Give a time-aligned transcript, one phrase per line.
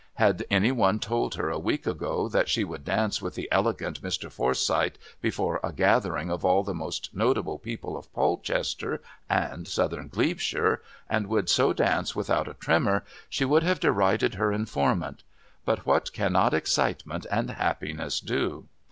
[0.15, 4.01] Had any one told her a week ago that she would dance with the elegant
[4.01, 4.31] Mr.
[4.31, 10.81] Forsyth before a gathering of all the most notable people of Polchester and Southern Glebeshire,
[11.07, 15.21] and would so dance without a tremor, she would have derided her informant.
[15.65, 18.67] But what cannot excitement and happiness do?